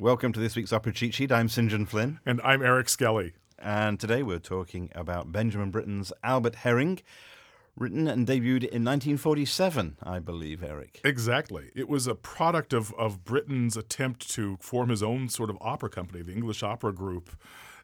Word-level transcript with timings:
Welcome 0.00 0.32
to 0.32 0.40
this 0.40 0.56
week's 0.56 0.72
Opera 0.72 0.92
Cheat 0.94 1.12
Sheet. 1.12 1.30
I'm 1.30 1.50
St. 1.50 1.70
John 1.70 1.84
Flynn, 1.84 2.20
And 2.24 2.40
I'm 2.42 2.62
Eric 2.62 2.88
Skelly. 2.88 3.34
and 3.58 4.00
today 4.00 4.22
we're 4.22 4.38
talking 4.38 4.90
about 4.94 5.30
Benjamin 5.30 5.70
Britten's 5.70 6.10
Albert 6.24 6.54
Herring, 6.56 7.00
written 7.76 8.08
and 8.08 8.26
debuted 8.26 8.64
in 8.64 8.82
1947, 8.82 9.98
I 10.02 10.18
believe, 10.18 10.62
Eric. 10.62 11.02
Exactly. 11.04 11.70
It 11.74 11.86
was 11.86 12.06
a 12.06 12.14
product 12.14 12.72
of, 12.72 12.94
of 12.94 13.24
Britten's 13.24 13.76
attempt 13.76 14.30
to 14.30 14.56
form 14.60 14.88
his 14.88 15.02
own 15.02 15.28
sort 15.28 15.50
of 15.50 15.58
opera 15.60 15.90
company, 15.90 16.22
the 16.22 16.32
English 16.32 16.62
Opera 16.62 16.94
Group, 16.94 17.30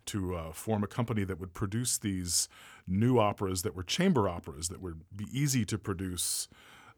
to 0.07 0.35
uh, 0.35 0.53
form 0.53 0.83
a 0.83 0.87
company 0.87 1.25
that 1.25 1.39
would 1.39 1.53
produce 1.53 1.98
these 1.98 2.48
new 2.87 3.19
operas 3.19 3.61
that 3.61 3.75
were 3.77 3.83
chamber 3.83 4.27
operas 4.27 4.69
that 4.69 4.80
would 4.80 5.03
be 5.14 5.27
easy 5.33 5.67
to 5.67 5.77
produce. 5.77 6.48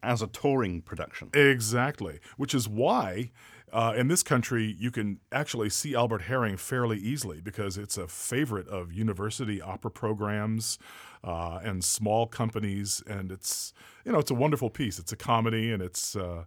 As 0.01 0.21
a 0.21 0.27
touring 0.27 0.81
production. 0.81 1.29
Exactly. 1.33 2.19
Which 2.37 2.53
is 2.53 2.69
why 2.69 3.31
uh, 3.71 3.93
in 3.95 4.07
this 4.07 4.23
country 4.23 4.75
you 4.79 4.91
can 4.91 5.19
actually 5.31 5.69
see 5.69 5.95
Albert 5.95 6.23
Herring 6.23 6.57
fairly 6.57 6.97
easily 6.97 7.41
because 7.41 7.77
it's 7.77 7.97
a 7.97 8.07
favorite 8.07 8.67
of 8.67 8.91
university 8.91 9.61
opera 9.61 9.91
programs 9.91 10.79
uh, 11.23 11.59
and 11.63 11.83
small 11.83 12.27
companies, 12.27 13.03
and 13.07 13.31
it's 13.31 13.73
you 14.05 14.11
know 14.11 14.19
it's 14.19 14.31
a 14.31 14.35
wonderful 14.35 14.69
piece. 14.69 14.99
It's 14.99 15.11
a 15.11 15.17
comedy, 15.17 15.71
and 15.71 15.81
it's 15.81 16.15
uh, 16.15 16.45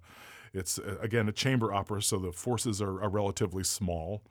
it's 0.53 0.79
uh, 0.79 0.97
again 1.01 1.29
a 1.29 1.33
chamber 1.33 1.73
opera, 1.73 2.03
so 2.03 2.19
the 2.19 2.33
forces 2.33 2.81
are, 2.81 3.03
are 3.03 3.11
relatively 3.11 3.65
small, 3.65 4.23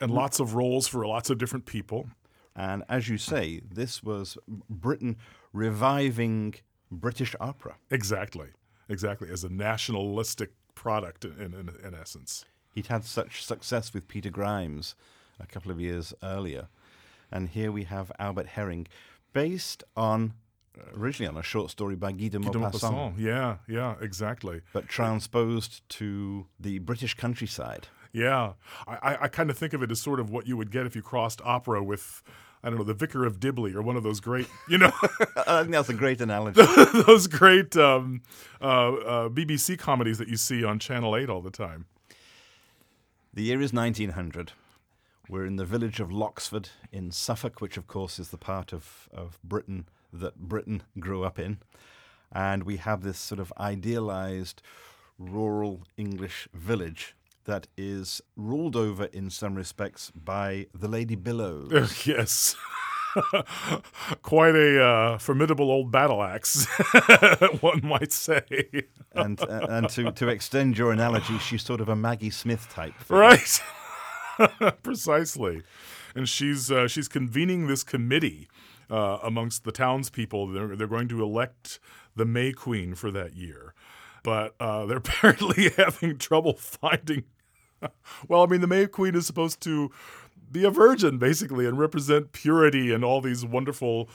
and 0.00 0.10
lots 0.10 0.40
of 0.40 0.54
roles 0.54 0.88
for 0.88 1.06
lots 1.06 1.30
of 1.30 1.38
different 1.38 1.66
people. 1.66 2.08
And 2.54 2.84
as 2.88 3.08
you 3.08 3.18
say, 3.18 3.60
this 3.70 4.02
was 4.02 4.38
Britten 4.48 5.16
reviving 5.52 6.54
British 6.90 7.34
opera. 7.40 7.76
Exactly, 7.90 8.48
exactly 8.88 9.28
as 9.30 9.44
a 9.44 9.48
nationalistic 9.48 10.50
product 10.74 11.24
in, 11.24 11.54
in, 11.54 11.70
in 11.84 11.94
essence. 11.94 12.44
He'd 12.70 12.86
had 12.86 13.04
such 13.04 13.44
success 13.44 13.94
with 13.94 14.08
Peter 14.08 14.30
Grimes 14.30 14.94
a 15.40 15.46
couple 15.46 15.70
of 15.70 15.80
years 15.80 16.14
earlier. 16.22 16.68
And 17.30 17.48
here 17.48 17.72
we 17.72 17.84
have 17.84 18.12
Albert 18.18 18.46
Herring, 18.48 18.86
based 19.32 19.82
on 19.96 20.34
originally 20.94 21.28
on 21.28 21.36
a 21.36 21.42
short 21.42 21.70
story 21.70 21.96
by 21.96 22.12
Guy 22.12 22.28
de 22.28 22.38
Guy 22.38 22.50
de 22.50 22.58
Maupassant. 22.58 23.18
Yeah, 23.18 23.56
yeah, 23.68 23.94
exactly. 24.00 24.60
but 24.72 24.88
transposed 24.88 25.88
to 25.90 26.46
the 26.60 26.78
British 26.78 27.14
countryside. 27.14 27.88
Yeah, 28.12 28.52
I, 28.86 28.94
I, 29.02 29.18
I 29.22 29.28
kind 29.28 29.50
of 29.50 29.58
think 29.58 29.72
of 29.72 29.82
it 29.82 29.90
as 29.90 30.00
sort 30.00 30.20
of 30.20 30.30
what 30.30 30.46
you 30.46 30.56
would 30.56 30.70
get 30.70 30.86
if 30.86 30.96
you 30.96 31.02
crossed 31.02 31.40
opera 31.44 31.82
with, 31.82 32.22
I 32.66 32.68
don't 32.68 32.78
know, 32.78 32.84
the 32.84 32.94
Vicar 32.94 33.24
of 33.24 33.38
Dibley 33.38 33.74
or 33.74 33.80
one 33.80 33.96
of 33.96 34.02
those 34.02 34.18
great, 34.18 34.48
you 34.68 34.76
know, 34.76 34.90
I 35.46 35.60
think 35.60 35.70
that's 35.70 35.88
a 35.88 35.94
great 35.94 36.20
analogy. 36.20 36.60
those 37.06 37.28
great 37.28 37.76
um, 37.76 38.22
uh, 38.60 38.64
uh, 38.64 39.28
BBC 39.28 39.78
comedies 39.78 40.18
that 40.18 40.26
you 40.26 40.36
see 40.36 40.64
on 40.64 40.80
Channel 40.80 41.14
8 41.14 41.30
all 41.30 41.42
the 41.42 41.52
time. 41.52 41.86
the 43.32 43.44
year 43.44 43.60
is 43.60 43.72
1900. 43.72 44.50
We're 45.28 45.46
in 45.46 45.54
the 45.54 45.64
village 45.64 46.00
of 46.00 46.08
Loxford 46.08 46.70
in 46.90 47.12
Suffolk, 47.12 47.60
which 47.60 47.76
of 47.76 47.86
course 47.86 48.18
is 48.18 48.30
the 48.30 48.36
part 48.36 48.72
of, 48.72 49.08
of 49.12 49.38
Britain 49.44 49.88
that 50.12 50.36
Britten 50.36 50.82
grew 50.98 51.22
up 51.22 51.38
in. 51.38 51.58
And 52.32 52.64
we 52.64 52.78
have 52.78 53.04
this 53.04 53.18
sort 53.18 53.38
of 53.38 53.52
idealized 53.60 54.60
rural 55.20 55.82
English 55.96 56.48
village 56.52 57.14
that 57.46 57.66
is 57.76 58.20
ruled 58.36 58.76
over 58.76 59.06
in 59.06 59.30
some 59.30 59.54
respects 59.54 60.12
by 60.14 60.66
the 60.74 60.88
Lady 60.88 61.14
Billows. 61.14 62.06
yes. 62.06 62.54
Quite 64.22 64.54
a 64.54 64.84
uh, 64.84 65.18
formidable 65.18 65.70
old 65.70 65.90
battle 65.90 66.22
axe, 66.22 66.66
one 67.60 67.80
might 67.82 68.12
say. 68.12 68.42
and 69.12 69.40
uh, 69.40 69.66
and 69.70 69.88
to, 69.90 70.12
to 70.12 70.28
extend 70.28 70.76
your 70.76 70.92
analogy, 70.92 71.38
she's 71.38 71.64
sort 71.64 71.80
of 71.80 71.88
a 71.88 71.96
Maggie 71.96 72.30
Smith 72.30 72.68
type. 72.68 72.94
figure. 72.98 73.16
Right. 73.16 73.62
Precisely. 74.82 75.62
And 76.14 76.28
she's 76.28 76.70
uh, 76.70 76.88
she's 76.88 77.08
convening 77.08 77.68
this 77.68 77.82
committee 77.82 78.48
uh, 78.90 79.18
amongst 79.22 79.64
the 79.64 79.72
townspeople. 79.72 80.48
They're, 80.48 80.76
they're 80.76 80.86
going 80.86 81.08
to 81.08 81.22
elect 81.22 81.78
the 82.14 82.24
May 82.24 82.52
Queen 82.52 82.94
for 82.94 83.10
that 83.10 83.34
year. 83.34 83.74
But 84.22 84.54
uh, 84.58 84.86
they're 84.86 84.98
apparently 84.98 85.70
having 85.76 86.18
trouble 86.18 86.54
finding. 86.54 87.24
well, 88.28 88.42
I 88.42 88.46
mean, 88.46 88.60
the 88.60 88.66
May 88.66 88.86
Queen 88.86 89.14
is 89.14 89.26
supposed 89.26 89.60
to 89.62 89.90
be 90.50 90.64
a 90.64 90.70
virgin, 90.70 91.18
basically, 91.18 91.66
and 91.66 91.78
represent 91.78 92.32
purity 92.32 92.92
and 92.92 93.04
all 93.04 93.20
these 93.20 93.44
wonderful, 93.44 94.08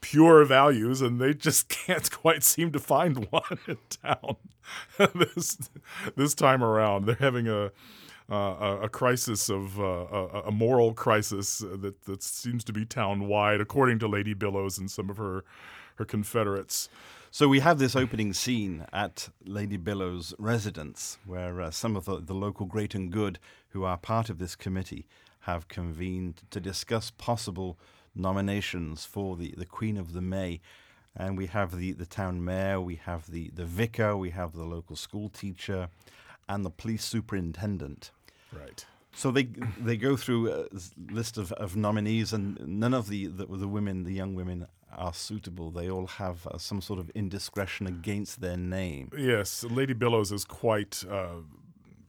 pure 0.00 0.44
values, 0.44 1.00
and 1.00 1.20
they 1.20 1.34
just 1.34 1.68
can't 1.86 2.10
quite 2.10 2.42
seem 2.42 2.72
to 2.72 2.78
find 2.78 3.26
one 3.30 3.58
in 3.66 3.78
town. 4.02 4.36
this 5.14 5.58
this 6.16 6.34
time 6.34 6.62
around, 6.62 7.04
they're 7.04 7.16
having 7.16 7.48
a 7.48 7.70
uh, 8.30 8.78
a, 8.82 8.88
crisis 8.88 9.50
of 9.50 9.78
uh, 9.78 9.82
a, 9.82 10.42
a 10.46 10.50
moral 10.50 10.94
crisis 10.94 11.58
that 11.58 12.02
that 12.06 12.22
seems 12.22 12.64
to 12.64 12.72
be 12.72 12.86
town 12.86 13.28
wide, 13.28 13.60
according 13.60 13.98
to 13.98 14.08
Lady 14.08 14.32
Billows 14.32 14.78
and 14.78 14.90
some 14.90 15.10
of 15.10 15.18
her 15.18 15.44
her 15.96 16.04
confederates. 16.04 16.88
So 17.34 17.48
we 17.48 17.58
have 17.58 17.80
this 17.80 17.96
opening 17.96 18.32
scene 18.32 18.86
at 18.92 19.28
Lady 19.44 19.76
Billow's 19.76 20.34
residence, 20.38 21.18
where 21.26 21.60
uh, 21.60 21.72
some 21.72 21.96
of 21.96 22.04
the, 22.04 22.20
the 22.20 22.32
local 22.32 22.64
great 22.64 22.94
and 22.94 23.10
good 23.10 23.40
who 23.70 23.82
are 23.82 23.96
part 23.96 24.30
of 24.30 24.38
this 24.38 24.54
committee 24.54 25.04
have 25.40 25.66
convened 25.66 26.42
to 26.52 26.60
discuss 26.60 27.10
possible 27.10 27.76
nominations 28.14 29.04
for 29.04 29.34
the, 29.34 29.52
the 29.58 29.66
Queen 29.66 29.96
of 29.96 30.12
the 30.12 30.20
May. 30.20 30.60
And 31.16 31.36
we 31.36 31.46
have 31.46 31.76
the, 31.76 31.90
the 31.90 32.06
town 32.06 32.44
mayor, 32.44 32.80
we 32.80 33.00
have 33.04 33.28
the, 33.28 33.50
the 33.52 33.64
vicar, 33.64 34.16
we 34.16 34.30
have 34.30 34.52
the 34.52 34.62
local 34.62 34.94
school 34.94 35.28
teacher, 35.28 35.88
and 36.48 36.64
the 36.64 36.70
police 36.70 37.04
superintendent. 37.04 38.12
Right. 38.52 38.86
So 39.16 39.30
they 39.30 39.44
they 39.80 39.96
go 39.96 40.16
through 40.16 40.52
a 40.52 40.66
list 41.10 41.38
of, 41.38 41.52
of 41.52 41.76
nominees, 41.76 42.32
and 42.32 42.58
none 42.66 42.94
of 42.94 43.08
the, 43.08 43.26
the 43.26 43.46
the 43.46 43.68
women, 43.68 44.04
the 44.04 44.12
young 44.12 44.34
women, 44.34 44.66
are 44.96 45.14
suitable. 45.14 45.70
They 45.70 45.90
all 45.90 46.06
have 46.06 46.46
uh, 46.46 46.58
some 46.58 46.80
sort 46.80 46.98
of 46.98 47.10
indiscretion 47.10 47.86
against 47.86 48.40
their 48.40 48.56
name. 48.56 49.10
Yes, 49.16 49.64
Lady 49.64 49.92
Billows 49.92 50.32
is 50.32 50.44
quite 50.44 51.04
uh, 51.10 51.42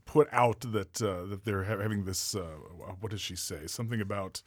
put 0.06 0.28
out 0.32 0.62
that 0.62 1.02
uh, 1.02 1.26
that 1.26 1.46
they're 1.46 1.64
ha- 1.64 1.80
having 1.80 2.06
this. 2.06 2.36
Uh, 2.36 2.46
what 3.00 3.12
does 3.12 3.22
she 3.22 3.36
say? 3.36 3.68
Something 3.68 4.02
about. 4.02 4.42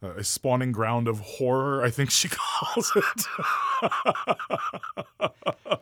Uh, 0.00 0.14
a 0.14 0.22
spawning 0.22 0.70
ground 0.70 1.08
of 1.08 1.18
horror, 1.18 1.82
I 1.82 1.90
think 1.90 2.12
she 2.12 2.28
calls 2.30 2.92
it. 2.94 3.26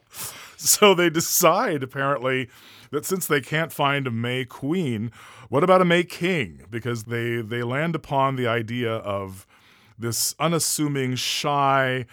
so 0.56 0.94
they 0.94 1.10
decide, 1.10 1.82
apparently, 1.82 2.48
that 2.90 3.04
since 3.04 3.26
they 3.26 3.40
can't 3.40 3.72
find 3.72 4.06
a 4.06 4.10
May 4.10 4.44
Queen, 4.44 5.10
what 5.48 5.64
about 5.64 5.80
a 5.80 5.84
May 5.84 6.04
King? 6.04 6.64
Because 6.70 7.04
they 7.04 7.40
they 7.40 7.62
land 7.62 7.94
upon 7.94 8.36
the 8.36 8.46
idea 8.46 8.92
of 8.92 9.46
this 9.98 10.34
unassuming, 10.38 11.14
shy, 11.16 12.06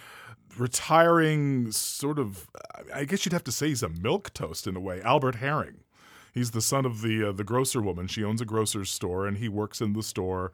retiring 0.58 1.72
sort 1.72 2.20
of. 2.20 2.50
I 2.94 3.06
guess 3.06 3.26
you'd 3.26 3.34
have 3.34 3.44
to 3.46 3.52
say 3.52 3.70
he's 3.70 3.84
a 3.84 3.90
milk 3.90 4.34
toast 4.34 4.68
in 4.68 4.76
a 4.76 4.80
way. 4.80 5.02
Albert 5.02 5.36
Herring. 5.36 5.80
He's 6.34 6.52
the 6.52 6.62
son 6.62 6.86
of 6.86 7.02
the 7.02 7.30
uh, 7.30 7.32
the 7.32 7.44
grocer 7.44 7.82
woman. 7.82 8.08
She 8.08 8.24
owns 8.24 8.42
a 8.42 8.46
grocer's 8.46 8.90
store, 8.90 9.28
and 9.28 9.38
he 9.38 9.48
works 9.48 9.82
in 9.82 9.94
the 9.94 10.02
store. 10.02 10.52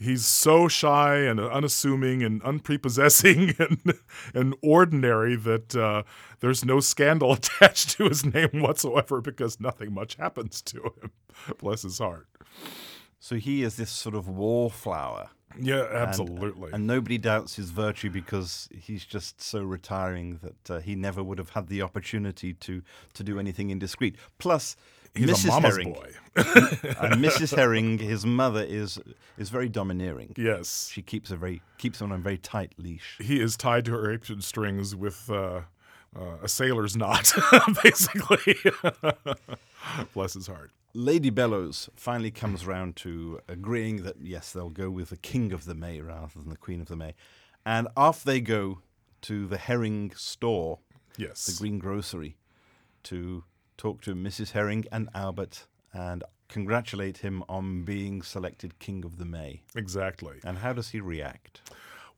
He's 0.00 0.24
so 0.24 0.68
shy 0.68 1.16
and 1.16 1.40
unassuming 1.40 2.22
and 2.22 2.40
unprepossessing 2.42 3.56
and 3.58 3.94
and 4.32 4.54
ordinary 4.62 5.34
that 5.36 5.74
uh, 5.74 6.04
there's 6.40 6.64
no 6.64 6.78
scandal 6.80 7.32
attached 7.38 7.90
to 7.96 8.04
his 8.04 8.24
name 8.24 8.50
whatsoever 8.60 9.20
because 9.20 9.58
nothing 9.60 9.92
much 9.92 10.14
happens 10.14 10.62
to 10.62 10.82
him. 11.02 11.10
Bless 11.58 11.82
his 11.82 11.98
heart. 11.98 12.28
So 13.20 13.36
he 13.36 13.62
is 13.64 13.76
this 13.76 13.90
sort 13.90 14.14
of 14.14 14.28
wallflower, 14.28 15.30
Yeah, 15.60 15.84
and- 15.86 15.96
absolutely. 15.96 16.70
and 16.72 16.86
nobody 16.86 17.18
doubts 17.18 17.56
his 17.56 17.70
virtue 17.70 18.10
because 18.10 18.68
he's 18.72 19.04
just 19.04 19.42
so 19.42 19.62
retiring 19.64 20.38
that 20.42 20.70
uh, 20.76 20.80
he 20.80 20.94
never 20.94 21.24
would 21.24 21.38
have 21.38 21.50
had 21.50 21.66
the 21.66 21.82
opportunity 21.82 22.54
to 22.54 22.82
to 23.14 23.24
do 23.24 23.40
anything 23.40 23.70
indiscreet. 23.70 24.14
Plus, 24.38 24.76
He's 25.14 25.30
Mrs. 25.30 25.44
a 25.44 25.48
mama's 25.48 25.70
Herring 25.76 25.92
boy. 25.92 26.12
and 26.36 27.24
Mrs. 27.24 27.54
Herring, 27.56 27.98
his 27.98 28.24
mother 28.24 28.62
is 28.62 28.98
is 29.36 29.48
very 29.50 29.68
domineering. 29.68 30.34
yes. 30.36 30.90
She 30.92 31.02
keeps 31.02 31.30
a 31.30 31.36
very 31.36 31.62
keeps 31.78 32.00
him 32.00 32.12
on 32.12 32.18
a 32.18 32.22
very 32.22 32.38
tight 32.38 32.72
leash. 32.78 33.16
he 33.20 33.40
is 33.40 33.56
tied 33.56 33.84
to 33.86 33.92
her 33.92 34.12
apron 34.12 34.40
strings 34.42 34.94
with 34.94 35.28
uh, 35.30 35.62
uh, 36.16 36.36
a 36.42 36.48
sailor's 36.48 36.96
knot, 36.96 37.32
basically. 37.82 38.54
Bless 40.14 40.34
his 40.34 40.46
heart. 40.46 40.70
Lady 40.94 41.30
Billows 41.30 41.88
finally 41.96 42.30
comes 42.30 42.66
round 42.66 42.96
to 42.96 43.40
agreeing 43.48 44.02
that 44.04 44.16
yes, 44.20 44.52
they'll 44.52 44.70
go 44.70 44.90
with 44.90 45.10
the 45.10 45.16
King 45.16 45.52
of 45.52 45.64
the 45.64 45.74
May 45.74 46.00
rather 46.00 46.32
than 46.38 46.48
the 46.48 46.56
Queen 46.56 46.80
of 46.80 46.88
the 46.88 46.96
May, 46.96 47.14
and 47.66 47.88
off 47.96 48.24
they 48.24 48.40
go 48.40 48.80
to 49.22 49.46
the 49.46 49.58
Herring 49.58 50.12
store, 50.16 50.78
Yes. 51.16 51.44
the 51.46 51.52
greengrocery, 51.52 52.34
to 53.04 53.44
talk 53.78 54.02
to 54.02 54.14
Mrs. 54.14 54.50
Herring 54.50 54.84
and 54.92 55.08
Albert 55.14 55.66
and 55.94 56.22
congratulate 56.48 57.18
him 57.18 57.42
on 57.48 57.84
being 57.84 58.20
selected 58.20 58.78
King 58.78 59.04
of 59.04 59.16
the 59.16 59.24
May. 59.24 59.62
exactly. 59.74 60.38
And 60.44 60.58
how 60.58 60.72
does 60.74 60.90
he 60.90 61.00
react? 61.00 61.62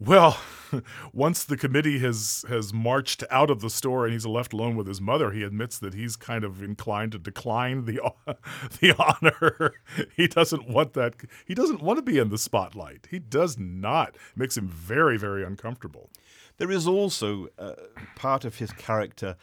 Well, 0.03 0.39
once 1.13 1.45
the 1.45 1.59
committee 1.59 1.99
has 1.99 2.47
has 2.49 2.73
marched 2.73 3.23
out 3.31 3.51
of 3.51 3.61
the 3.61 3.69
store 3.69 4.07
and 4.07 4.15
he's 4.15 4.25
left 4.25 4.55
alone 4.55 4.75
with 4.75 4.87
his 4.87 4.99
mother, 5.01 5.31
he 5.31 5.43
admits 5.43 5.79
that 5.79 5.93
he's 5.93 6.17
kind 6.17 6.43
of 6.43 6.63
inclined 6.63 7.13
to 7.13 7.19
decline 7.19 7.85
the 7.85 8.01
the 8.81 8.95
honor. 8.99 9.75
he 10.17 10.27
doesn't 10.27 10.67
want 10.71 10.95
that. 10.95 11.17
He 11.45 11.55
doesn't 11.55 11.83
want 11.83 11.99
to 11.99 12.03
be 12.03 12.19
in 12.19 12.31
the 12.31 12.39
spotlight. 12.39 13.09
He 13.11 13.19
does 13.19 13.59
not. 13.59 14.15
It 14.15 14.37
makes 14.37 14.57
him 14.57 14.69
very 14.69 15.19
very 15.19 15.45
uncomfortable. 15.45 16.09
There 16.57 16.71
is 16.71 16.87
also 16.87 17.49
uh, 17.59 17.75
part 18.17 18.47
of 18.47 18.57
his 18.57 18.73
character 18.73 19.37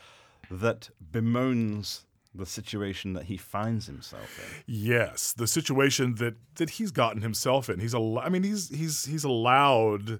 that 0.50 0.90
bemoans 1.00 2.07
the 2.38 2.46
situation 2.46 3.14
that 3.14 3.26
he 3.26 3.38
finds 3.38 3.88
himself 3.88 4.40
in. 4.40 4.64
Yes, 4.66 5.34
the 5.34 5.48
situation 5.48 6.16
that 6.16 6.36
that 6.56 6.72
he's 6.72 6.92
gotten 6.92 7.22
himself 7.22 7.70
in. 7.70 7.80
He's 7.80 7.94
a. 7.94 8.18
I 8.22 8.30
mean, 8.30 8.44
he's 8.44 8.70
he's 8.70 9.06
he's 9.06 9.24
allowed 9.24 10.20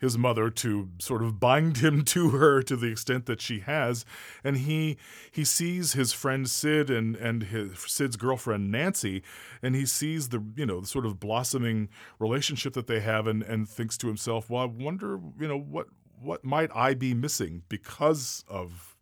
his 0.00 0.16
mother 0.16 0.48
to 0.48 0.88
sort 0.98 1.22
of 1.22 1.40
bind 1.40 1.78
him 1.78 2.04
to 2.04 2.30
her 2.30 2.62
to 2.62 2.76
the 2.76 2.86
extent 2.86 3.26
that 3.26 3.40
she 3.40 3.60
has 3.60 4.04
and 4.44 4.58
he 4.58 4.96
he 5.30 5.44
sees 5.44 5.92
his 5.92 6.12
friend 6.12 6.48
Sid 6.48 6.88
and 6.88 7.16
and 7.16 7.44
his 7.44 7.78
Sid's 7.80 8.16
girlfriend 8.16 8.70
Nancy 8.70 9.22
and 9.60 9.74
he 9.74 9.84
sees 9.84 10.28
the 10.28 10.42
you 10.56 10.66
know 10.66 10.80
the 10.80 10.86
sort 10.86 11.04
of 11.04 11.18
blossoming 11.18 11.88
relationship 12.18 12.74
that 12.74 12.86
they 12.86 13.00
have 13.00 13.26
and 13.26 13.42
and 13.42 13.68
thinks 13.68 13.98
to 13.98 14.06
himself 14.06 14.48
well 14.48 14.62
I 14.62 14.66
wonder 14.66 15.18
you 15.38 15.48
know 15.48 15.58
what 15.58 15.88
what 16.20 16.44
might 16.44 16.70
I 16.74 16.94
be 16.94 17.14
missing 17.14 17.62
because 17.68 18.44
of 18.48 18.96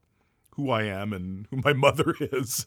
who 0.57 0.71
I 0.71 0.85
am 0.85 1.13
and 1.13 1.47
who 1.51 1.61
my 1.65 1.73
mother 1.87 2.15
is. 2.21 2.67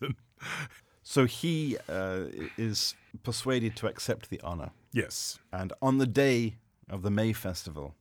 so 1.04 1.26
he 1.26 1.78
uh, 1.90 2.26
is 2.58 2.96
persuaded 3.24 3.76
to 3.78 3.88
accept 3.88 4.30
the 4.30 4.40
honor. 4.42 4.72
Yes. 4.94 5.40
And 5.52 5.74
on 5.82 5.98
the 5.98 6.08
day 6.08 6.56
of 6.90 7.02
the 7.02 7.12
May 7.12 7.34
festival, 7.34 7.96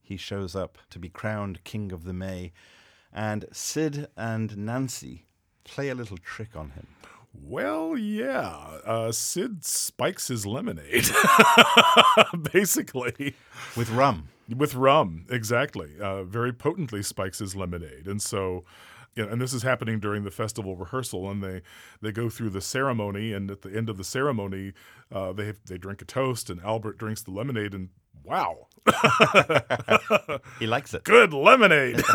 he 0.00 0.16
shows 0.16 0.54
up 0.54 0.78
to 0.90 0.98
be 0.98 1.08
crowned 1.08 1.64
King 1.64 1.92
of 1.92 2.04
the 2.04 2.12
May. 2.12 2.52
And 3.12 3.46
Sid 3.52 4.08
and 4.16 4.56
Nancy 4.56 5.24
play 5.64 5.88
a 5.88 5.94
little 5.94 6.18
trick 6.18 6.56
on 6.56 6.70
him. 6.70 6.86
Well, 7.34 7.96
yeah. 7.96 8.48
Uh, 8.84 9.12
Sid 9.12 9.64
spikes 9.64 10.28
his 10.28 10.46
lemonade, 10.46 11.08
basically. 12.52 13.34
With 13.76 13.90
rum. 13.90 14.28
With 14.54 14.74
rum, 14.74 15.26
exactly. 15.30 15.90
Uh, 16.00 16.24
very 16.24 16.52
potently 16.52 17.02
spikes 17.02 17.38
his 17.38 17.54
lemonade. 17.54 18.06
And 18.06 18.20
so 18.20 18.64
and 19.16 19.40
this 19.40 19.52
is 19.52 19.62
happening 19.62 19.98
during 20.00 20.24
the 20.24 20.30
festival 20.30 20.76
rehearsal, 20.76 21.30
and 21.30 21.42
they 21.42 21.62
they 22.00 22.12
go 22.12 22.28
through 22.28 22.50
the 22.50 22.60
ceremony, 22.60 23.32
and 23.32 23.50
at 23.50 23.62
the 23.62 23.74
end 23.76 23.88
of 23.88 23.96
the 23.96 24.04
ceremony, 24.04 24.72
uh, 25.12 25.32
they 25.32 25.54
they 25.66 25.78
drink 25.78 26.02
a 26.02 26.04
toast, 26.04 26.50
and 26.50 26.60
Albert 26.62 26.98
drinks 26.98 27.22
the 27.22 27.30
lemonade, 27.30 27.74
and 27.74 27.88
wow, 28.28 28.66
he 30.58 30.66
likes 30.66 30.92
it. 30.94 31.04
Good 31.04 31.32
lemonade. 31.32 32.02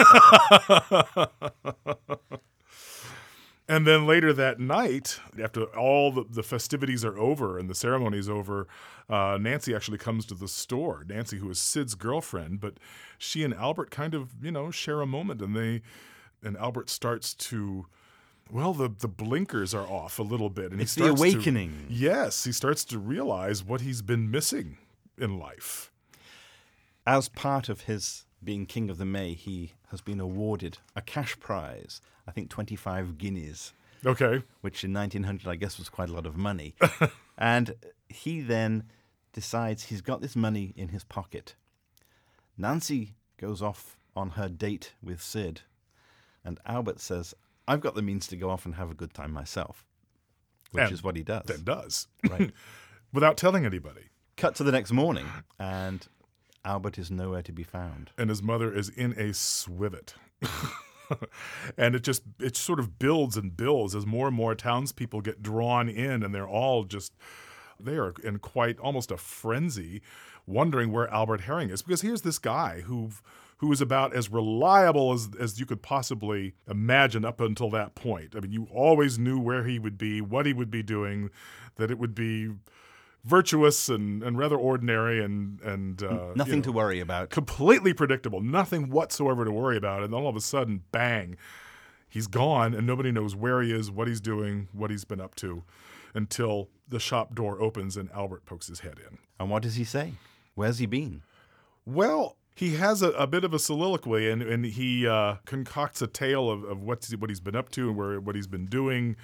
and 3.67 3.87
then 3.87 4.05
later 4.05 4.33
that 4.33 4.59
night, 4.59 5.19
after 5.41 5.63
all 5.77 6.11
the, 6.11 6.25
the, 6.29 6.43
festivities 6.43 7.03
are 7.03 7.17
over 7.17 7.57
and 7.57 7.69
the 7.69 7.75
ceremony 7.75 8.19
is 8.19 8.29
over, 8.29 8.67
uh, 9.09 9.37
Nancy 9.39 9.73
actually 9.73 9.97
comes 9.97 10.25
to 10.27 10.35
the 10.35 10.47
store. 10.47 11.03
Nancy, 11.07 11.39
who 11.39 11.49
is 11.49 11.59
Sid's 11.59 11.95
girlfriend, 11.95 12.59
but 12.59 12.75
she 13.17 13.43
and 13.43 13.53
Albert 13.53 13.89
kind 13.89 14.13
of, 14.13 14.35
you 14.41 14.51
know, 14.51 14.69
share 14.69 15.01
a 15.01 15.07
moment 15.07 15.41
and 15.41 15.55
they 15.55 15.81
and 16.43 16.57
Albert 16.57 16.89
starts 16.89 17.33
to 17.35 17.85
well, 18.51 18.73
the 18.73 18.89
the 18.89 19.07
blinkers 19.07 19.73
are 19.73 19.87
off 19.87 20.19
a 20.19 20.23
little 20.23 20.49
bit, 20.49 20.71
and 20.71 20.81
it's 20.81 20.95
he 20.95 21.01
starts 21.01 21.21
the 21.21 21.27
awakening. 21.27 21.85
To, 21.87 21.93
yes, 21.93 22.43
he 22.43 22.51
starts 22.51 22.83
to 22.85 22.99
realize 22.99 23.63
what 23.63 23.81
he's 23.81 24.01
been 24.01 24.29
missing 24.29 24.77
in 25.17 25.39
life. 25.39 25.91
As 27.05 27.29
part 27.29 27.69
of 27.69 27.81
his 27.81 28.25
being 28.43 28.65
king 28.65 28.89
of 28.89 28.97
the 28.97 29.05
May, 29.05 29.33
he 29.33 29.73
has 29.89 30.01
been 30.01 30.19
awarded 30.19 30.79
a 30.95 31.01
cash 31.01 31.39
prize. 31.39 32.01
I 32.27 32.31
think 32.31 32.49
twenty 32.49 32.75
five 32.75 33.17
guineas. 33.17 33.73
Okay. 34.05 34.43
Which 34.59 34.83
in 34.83 34.91
1900, 34.91 35.49
I 35.49 35.55
guess, 35.55 35.77
was 35.77 35.87
quite 35.87 36.09
a 36.09 36.13
lot 36.13 36.25
of 36.25 36.35
money. 36.35 36.75
and 37.37 37.73
he 38.09 38.41
then 38.41 38.83
decides 39.31 39.83
he's 39.83 40.01
got 40.01 40.19
this 40.19 40.35
money 40.35 40.73
in 40.75 40.89
his 40.89 41.05
pocket. 41.05 41.55
Nancy 42.57 43.13
goes 43.37 43.61
off 43.61 43.95
on 44.13 44.31
her 44.31 44.49
date 44.49 44.91
with 45.01 45.21
Sid 45.21 45.61
and 46.45 46.59
Albert 46.65 46.99
says, 46.99 47.33
I've 47.67 47.81
got 47.81 47.95
the 47.95 48.01
means 48.01 48.27
to 48.27 48.35
go 48.35 48.49
off 48.49 48.65
and 48.65 48.75
have 48.75 48.91
a 48.91 48.95
good 48.95 49.13
time 49.13 49.31
myself, 49.31 49.85
which 50.71 50.83
and 50.83 50.93
is 50.93 51.03
what 51.03 51.15
he 51.15 51.23
does. 51.23 51.45
That 51.45 51.65
does. 51.65 52.07
Right. 52.29 52.51
Without 53.13 53.37
telling 53.37 53.65
anybody. 53.65 54.09
Cut 54.35 54.55
to 54.55 54.63
the 54.63 54.71
next 54.71 54.91
morning, 54.91 55.27
and 55.59 56.07
Albert 56.65 56.97
is 56.97 57.11
nowhere 57.11 57.43
to 57.43 57.51
be 57.51 57.63
found. 57.63 58.09
And 58.17 58.29
his 58.29 58.41
mother 58.41 58.73
is 58.73 58.89
in 58.89 59.11
a 59.13 59.31
swivet. 59.31 60.15
and 61.77 61.95
it 61.95 62.03
just 62.03 62.23
it 62.39 62.55
sort 62.55 62.79
of 62.79 62.97
builds 62.97 63.37
and 63.37 63.55
builds 63.55 63.95
as 63.95 64.05
more 64.05 64.27
and 64.27 64.35
more 64.35 64.55
townspeople 64.55 65.21
get 65.21 65.43
drawn 65.43 65.89
in 65.89 66.23
and 66.23 66.33
they're 66.33 66.47
all 66.47 66.83
just 66.83 67.13
they 67.79 67.95
are 67.95 68.13
in 68.23 68.39
quite 68.39 68.79
almost 68.79 69.11
a 69.11 69.17
frenzy 69.17 70.01
wondering 70.45 70.91
where 70.91 71.07
Albert 71.13 71.41
Herring 71.41 71.69
is 71.69 71.81
because 71.81 72.01
here's 72.01 72.21
this 72.21 72.39
guy 72.39 72.81
who 72.81 73.11
who 73.63 73.69
was 73.69 73.79
about 73.79 74.13
as 74.13 74.29
reliable 74.29 75.13
as, 75.13 75.29
as 75.39 75.57
you 75.57 75.65
could 75.65 75.81
possibly 75.81 76.53
imagine 76.69 77.23
up 77.23 77.39
until 77.39 77.69
that 77.69 77.95
point. 77.95 78.35
I 78.35 78.41
mean, 78.41 78.51
you 78.51 78.67
always 78.69 79.17
knew 79.17 79.39
where 79.39 79.63
he 79.63 79.79
would 79.79 79.97
be, 79.97 80.19
what 80.19 80.45
he 80.45 80.51
would 80.51 80.69
be 80.69 80.83
doing, 80.83 81.29
that 81.77 81.89
it 81.89 81.97
would 81.97 82.13
be 82.13 82.51
virtuous 83.23 83.87
and, 83.87 84.21
and 84.21 84.37
rather 84.37 84.57
ordinary 84.57 85.23
and 85.23 85.61
and 85.61 86.03
uh, 86.03 86.33
nothing 86.35 86.55
you 86.55 86.57
know, 86.57 86.63
to 86.63 86.71
worry 86.73 86.99
about. 86.99 87.29
Completely 87.29 87.93
predictable, 87.93 88.41
nothing 88.41 88.89
whatsoever 88.89 89.45
to 89.45 89.51
worry 89.53 89.77
about. 89.77 90.03
And 90.03 90.11
then 90.11 90.19
all 90.19 90.27
of 90.27 90.35
a 90.35 90.41
sudden, 90.41 90.83
bang, 90.91 91.37
he's 92.09 92.27
gone, 92.27 92.73
and 92.73 92.85
nobody 92.85 93.13
knows 93.13 93.33
where 93.33 93.61
he 93.61 93.71
is, 93.71 93.89
what 93.89 94.09
he's 94.09 94.19
doing, 94.19 94.67
what 94.73 94.91
he's 94.91 95.05
been 95.05 95.21
up 95.21 95.35
to, 95.35 95.63
until 96.13 96.67
the 96.89 96.99
shop 96.99 97.33
door 97.33 97.61
opens 97.61 97.95
and 97.95 98.11
Albert 98.11 98.45
pokes 98.45 98.67
his 98.67 98.81
head 98.81 98.99
in. 99.09 99.19
And 99.39 99.49
what 99.49 99.63
does 99.63 99.75
he 99.75 99.85
say? 99.85 100.15
Where's 100.53 100.79
he 100.79 100.85
been? 100.85 101.21
Well, 101.85 102.35
he 102.55 102.75
has 102.75 103.01
a, 103.01 103.09
a, 103.11 103.27
bit 103.27 103.43
of 103.43 103.53
a 103.53 103.59
soliloquy 103.59 104.29
and, 104.29 104.41
and 104.41 104.65
he 104.65 105.07
uh, 105.07 105.35
concocts 105.45 106.01
a 106.01 106.07
tale 106.07 106.49
of, 106.49 106.63
of 106.63 106.83
what's, 106.83 107.11
what 107.15 107.29
he's 107.29 107.39
been 107.39 107.55
up 107.55 107.69
to 107.71 107.89
and 107.89 107.97
where 107.97 108.19
what 108.19 108.35
he's 108.35 108.47
been 108.47 108.65
doing. 108.65 109.15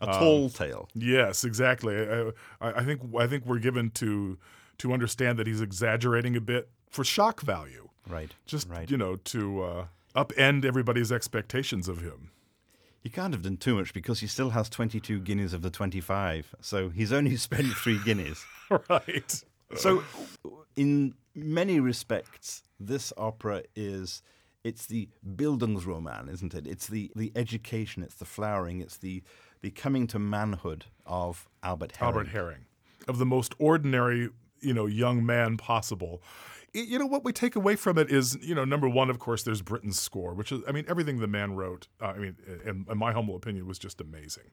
A 0.00 0.06
tall 0.06 0.44
um, 0.44 0.50
tale. 0.50 0.88
Yes, 0.94 1.44
exactly. 1.44 1.96
I, 1.96 2.32
I, 2.60 2.84
think 2.84 3.00
I 3.18 3.26
think 3.26 3.46
we're 3.46 3.58
given 3.58 3.90
to 3.92 4.38
to 4.78 4.92
understand 4.92 5.38
that 5.38 5.46
he's 5.46 5.60
exaggerating 5.60 6.36
a 6.36 6.40
bit 6.40 6.68
for 6.90 7.04
shock 7.04 7.40
value. 7.40 7.88
Right. 8.06 8.34
Just 8.44 8.68
right. 8.68 8.90
you 8.90 8.96
know 8.96 9.16
to 9.16 9.62
uh, 9.62 9.84
upend 10.14 10.64
everybody's 10.64 11.10
expectations 11.12 11.88
of 11.88 12.00
him. 12.00 12.30
He 13.00 13.08
can't 13.10 13.34
have 13.34 13.42
done 13.42 13.58
too 13.58 13.76
much 13.76 13.92
because 13.92 14.20
he 14.20 14.26
still 14.26 14.50
has 14.50 14.68
22 14.68 15.20
guineas 15.20 15.52
of 15.52 15.60
the 15.62 15.70
25. 15.70 16.54
So 16.60 16.88
he's 16.88 17.12
only 17.12 17.36
spent 17.36 17.66
three 17.74 18.00
guineas. 18.04 18.44
right. 18.88 19.44
So, 19.76 20.02
in 20.76 21.14
many 21.34 21.80
respects, 21.80 22.62
this 22.78 23.12
opera 23.16 23.62
is 23.74 24.22
it's 24.64 24.86
the 24.86 25.08
Bildungsroman, 25.36 26.32
isn't 26.32 26.54
it? 26.54 26.66
It's 26.66 26.86
the, 26.86 27.12
the 27.14 27.30
education, 27.36 28.02
it's 28.02 28.14
the 28.14 28.24
flowering, 28.24 28.80
it's 28.80 28.96
the, 28.96 29.22
the 29.60 29.70
coming 29.70 30.06
to 30.08 30.18
manhood 30.18 30.86
of 31.04 31.48
Albert 31.62 31.96
Herring. 31.96 32.14
Albert 32.14 32.28
Herring, 32.28 32.64
of 33.06 33.18
the 33.18 33.26
most 33.26 33.54
ordinary, 33.58 34.30
you 34.60 34.72
know, 34.72 34.86
young 34.86 35.24
man 35.24 35.58
possible. 35.58 36.22
You 36.72 36.98
know 36.98 37.06
what 37.06 37.24
we 37.24 37.32
take 37.32 37.54
away 37.54 37.76
from 37.76 37.98
it 37.98 38.10
is, 38.10 38.36
you 38.40 38.54
know, 38.54 38.64
number 38.64 38.88
one, 38.88 39.08
of 39.08 39.18
course, 39.20 39.44
there's 39.44 39.62
Britten's 39.62 40.00
score, 40.00 40.34
which 40.34 40.50
is, 40.50 40.60
I 40.66 40.72
mean, 40.72 40.84
everything 40.88 41.20
the 41.20 41.28
man 41.28 41.54
wrote. 41.54 41.86
Uh, 42.00 42.06
I 42.06 42.18
mean, 42.18 42.36
in, 42.64 42.86
in 42.90 42.98
my 42.98 43.12
humble 43.12 43.36
opinion, 43.36 43.68
was 43.68 43.78
just 43.78 44.00
amazing, 44.00 44.50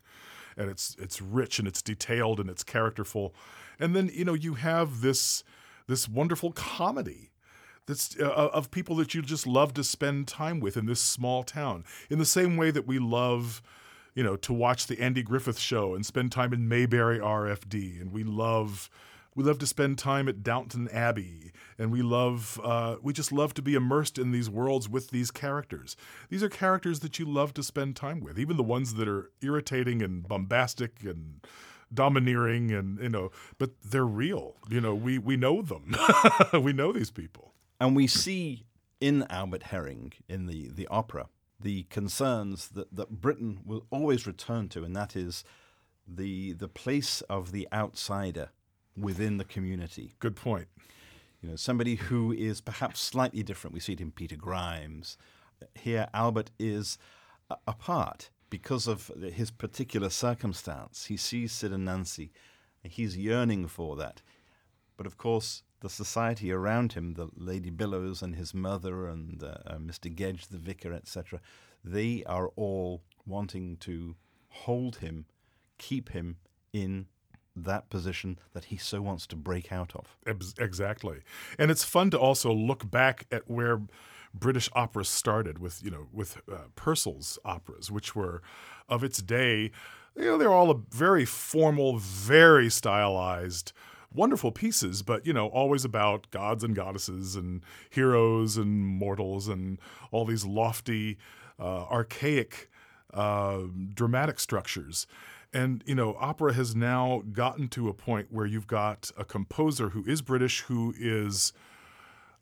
and 0.56 0.70
it's 0.70 0.96
it's 1.00 1.20
rich 1.20 1.58
and 1.58 1.68
it's 1.68 1.82
detailed 1.82 2.40
and 2.40 2.48
it's 2.48 2.64
characterful, 2.64 3.34
and 3.80 3.96
then 3.96 4.12
you 4.14 4.24
know 4.24 4.36
you 4.36 4.54
have 4.54 5.02
this 5.02 5.44
this 5.92 6.10
wonderful 6.10 6.52
comedy 6.54 7.32
that's 7.86 8.18
uh, 8.20 8.24
of 8.54 8.72
people 8.72 8.96
that 8.96 9.14
you 9.14 9.22
just 9.22 9.46
love 9.46 9.74
to 9.74 9.84
spend 9.84 10.28
time 10.28 10.60
with 10.60 10.78
in 10.78 10.86
this 10.86 11.02
small 11.02 11.44
town. 11.44 11.84
In 12.10 12.20
the 12.20 12.26
same 12.26 12.58
way 12.58 12.72
that 12.72 12.88
we 12.88 13.00
love, 13.00 13.62
you 14.16 14.24
know, 14.24 14.36
to 14.38 14.54
watch 14.54 14.88
the 14.88 15.00
Andy 15.00 15.22
Griffith 15.24 15.60
show 15.60 15.94
and 15.94 16.06
spend 16.06 16.32
time 16.32 16.54
in 16.54 16.68
Mayberry 16.68 17.20
RFD, 17.20 18.00
and 18.02 18.12
we 18.12 18.24
love 18.24 18.90
we 19.34 19.46
love 19.46 19.60
to 19.60 19.68
spend 19.68 19.98
time 19.98 20.28
at 20.28 20.44
Downton 20.44 20.90
Abbey, 20.90 21.54
and 21.78 21.92
we 21.92 22.02
love 22.02 22.60
uh, 22.64 22.98
we 23.02 23.14
just 23.14 23.32
love 23.32 23.54
to 23.56 23.62
be 23.62 23.76
immersed 23.76 24.18
in 24.18 24.32
these 24.32 24.50
worlds 24.50 24.88
with 24.88 25.10
these 25.10 25.32
characters. 25.32 25.96
These 26.30 26.44
are 26.44 26.50
characters 26.50 27.00
that 27.00 27.20
you 27.20 27.26
love 27.26 27.54
to 27.56 27.64
spend 27.64 27.96
time 27.96 28.20
with, 28.22 28.38
even 28.38 28.58
the 28.58 28.64
ones 28.64 28.94
that 28.96 29.08
are 29.08 29.32
irritating 29.42 30.02
and 30.02 30.28
bombastic 30.28 31.04
and 31.04 31.42
domineering 31.94 32.72
and 32.72 33.00
you 33.00 33.10
know 33.10 33.32
but 33.58 33.72
they're 33.84 34.06
real 34.06 34.56
you 34.70 34.80
know 34.80 34.96
we 34.96 35.18
we 35.18 35.36
know 35.36 35.62
them 35.62 35.94
we 36.62 36.72
know 36.72 36.92
these 36.92 37.12
people 37.12 37.54
and 37.82 37.96
we 37.96 38.08
see 38.08 38.66
in 39.02 39.26
Albert 39.32 39.64
Herring, 39.64 40.14
in 40.30 40.46
the, 40.46 40.70
the 40.70 40.88
opera, 40.88 41.28
the 41.60 41.84
concerns 41.90 42.70
that, 42.70 42.96
that 42.96 43.10
Britten 43.10 43.62
will 43.66 43.88
always 43.90 44.28
return 44.28 44.70
to, 44.70 44.84
and 44.84 44.96
that 44.96 45.16
is 45.16 45.44
the, 46.08 46.54
the 46.54 46.68
place 46.68 47.22
of 47.22 47.52
the 47.52 47.68
outsider 47.74 48.52
within 48.96 49.38
the 49.38 49.44
community. 49.44 50.14
Good 50.20 50.36
point. 50.36 50.68
You 51.42 51.50
know, 51.50 51.56
somebody 51.56 51.96
who 51.96 52.32
is 52.32 52.62
perhaps 52.62 53.02
slightly 53.02 53.42
different. 53.42 53.74
We 53.74 53.80
see 53.80 53.94
it 53.94 54.02
in 54.02 54.12
Peter 54.12 54.36
Grimes. 54.36 55.18
Here, 55.74 56.08
Albert 56.14 56.52
is 56.60 57.00
apart 57.68 58.30
because 58.52 58.86
of 58.86 59.08
his 59.34 59.50
particular 59.50 60.12
circumstance. 60.12 61.06
He 61.06 61.18
sees 61.18 61.52
Sid 61.52 61.72
and 61.72 61.86
Nancy. 61.86 62.32
He's 62.84 63.18
yearning 63.18 63.68
for 63.68 63.96
that. 63.96 64.22
But 64.98 65.08
of 65.08 65.18
course, 65.18 65.64
the 65.80 65.90
society 65.90 66.52
around 66.52 66.94
him, 66.94 67.16
the 67.16 67.30
Lady 67.36 67.72
Billows 67.72 68.22
and 68.22 68.36
his 68.36 68.54
mother 68.54 69.08
and 69.08 69.42
uh, 69.44 69.56
uh, 69.66 69.76
Mr. 69.78 70.14
Gedge, 70.14 70.48
the 70.48 70.58
vicar, 70.58 70.94
etc., 70.94 71.40
they 71.84 72.24
are 72.28 72.50
all 72.56 73.02
wanting 73.26 73.78
to 73.78 74.16
hold 74.50 74.98
him, 74.98 75.26
keep 75.80 76.10
him 76.10 76.38
in 76.74 77.08
that 77.56 77.90
position 77.90 78.38
that 78.54 78.66
he 78.66 78.78
so 78.78 79.02
wants 79.02 79.26
to 79.28 79.36
break 79.36 79.72
out 79.72 79.94
of. 79.96 80.16
Exactly. 80.60 81.22
And 81.58 81.72
it's 81.72 81.84
fun 81.84 82.12
to 82.12 82.20
also 82.20 82.54
look 82.54 82.90
back 82.90 83.26
at 83.32 83.50
where 83.50 83.82
British 84.34 84.70
opera 84.74 85.06
started 85.06 85.60
with, 85.60 85.84
you 85.84 85.92
know, 85.92 86.08
with 86.12 86.42
uh, 86.52 86.68
Purcell's 86.76 87.38
operas, 87.44 87.92
which 87.92 88.16
were 88.16 88.42
of 88.88 89.04
its 89.04 89.22
day, 89.22 89.72
you 90.16 90.26
know, 90.26 90.38
they're 90.38 90.54
all 90.54 90.84
very 90.90 91.26
formal, 91.26 91.98
very 91.98 92.70
stylized, 92.70 93.72
wonderful 94.14 94.52
pieces, 94.52 95.02
but, 95.02 95.26
you 95.26 95.34
know, 95.34 95.48
always 95.48 95.86
about 95.86 96.30
gods 96.32 96.64
and 96.64 96.76
goddesses 96.76 97.36
and 97.36 97.64
heroes 97.90 98.58
and 98.58 98.86
mortals 98.86 99.48
and 99.48 99.80
all 100.12 100.26
these 100.26 100.46
lofty, 100.46 101.18
uh, 101.60 101.86
archaic 101.90 102.70
uh, 103.14 103.60
dramatic 103.94 104.40
structures. 104.40 105.08
And, 105.54 105.84
you 105.86 105.96
know, 105.96 106.16
opera 106.20 106.54
has 106.54 106.76
now 106.76 107.24
gotten 107.32 107.68
to 107.70 107.90
a 107.90 107.94
point 107.94 108.28
where 108.32 108.46
you've 108.46 108.68
got 108.68 109.12
a 109.18 109.26
composer 109.26 109.90
who 109.90 110.06
is 110.06 110.22
British, 110.22 110.62
who 110.62 110.94
is 110.98 111.52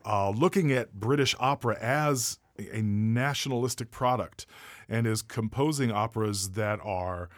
uh, 0.09 0.31
looking 0.31 0.71
at 0.71 0.93
British 0.93 1.35
opera 1.39 1.77
as 1.79 2.39
a 2.57 2.81
nationalistic 2.81 3.91
product 3.91 4.47
and 4.89 5.05
is 5.05 5.21
composing 5.21 5.91
operas 5.91 6.51
that 6.51 6.79
are 6.83 7.29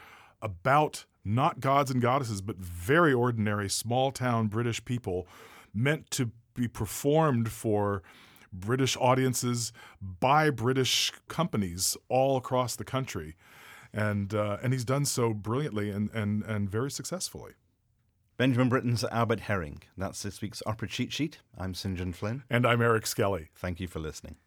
about 0.41 1.05
not 1.25 1.59
gods 1.59 1.91
and 1.91 2.01
goddesses, 2.01 2.41
but 2.41 2.55
very 2.57 3.11
ordinary 3.11 3.69
small 3.69 4.11
town 4.11 4.47
British 4.47 4.83
people 4.85 5.27
meant 5.73 6.09
to 6.11 6.31
be 6.55 6.67
performed 6.67 7.51
for 7.51 8.01
British 8.53 8.95
audiences 8.97 9.73
by 10.01 10.49
British 10.49 11.11
companies 11.27 11.97
all 12.07 12.37
across 12.37 12.77
the 12.77 12.85
country. 12.85 13.35
And, 13.93 14.33
uh, 14.33 14.57
and 14.63 14.71
he's 14.71 14.85
done 14.85 15.03
so 15.03 15.33
brilliantly 15.33 15.89
and, 15.89 16.09
and, 16.11 16.43
and 16.43 16.69
very 16.69 16.89
successfully. 16.89 17.51
Benjamin 18.41 18.69
Britten's 18.69 19.03
Albert 19.03 19.41
Herring. 19.41 19.83
That's 19.95 20.23
this 20.23 20.41
week's 20.41 20.63
Opera 20.65 20.87
Cheat 20.87 21.13
Sheet. 21.13 21.37
I'm 21.59 21.75
St. 21.75 21.95
John 21.95 22.11
Flynn. 22.11 22.41
And 22.49 22.65
I'm 22.65 22.81
Eric 22.81 23.05
Skelly. 23.05 23.49
Thank 23.53 23.79
you 23.79 23.87
for 23.87 23.99
listening. 23.99 24.37